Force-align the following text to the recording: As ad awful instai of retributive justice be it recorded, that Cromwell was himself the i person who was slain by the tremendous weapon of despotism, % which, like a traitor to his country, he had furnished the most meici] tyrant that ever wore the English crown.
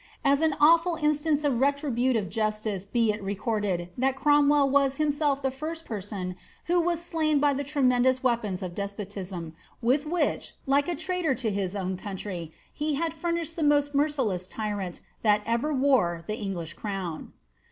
As 0.25 0.41
ad 0.41 0.57
awful 0.59 0.97
instai 0.97 1.43
of 1.43 1.59
retributive 1.59 2.27
justice 2.27 2.87
be 2.87 3.11
it 3.11 3.21
recorded, 3.21 3.89
that 3.99 4.15
Cromwell 4.15 4.67
was 4.67 4.97
himself 4.97 5.43
the 5.43 5.49
i 5.53 5.87
person 5.87 6.35
who 6.65 6.81
was 6.81 6.99
slain 7.03 7.39
by 7.39 7.53
the 7.53 7.63
tremendous 7.63 8.23
weapon 8.23 8.57
of 8.63 8.73
despotism, 8.73 9.53
% 9.69 9.83
which, 10.09 10.53
like 10.65 10.87
a 10.87 10.95
traitor 10.95 11.35
to 11.35 11.51
his 11.51 11.73
country, 11.99 12.51
he 12.73 12.95
had 12.95 13.13
furnished 13.13 13.55
the 13.55 13.61
most 13.61 13.93
meici] 13.93 14.49
tyrant 14.49 15.01
that 15.21 15.43
ever 15.45 15.71
wore 15.71 16.23
the 16.25 16.33
English 16.35 16.73
crown. 16.73 17.33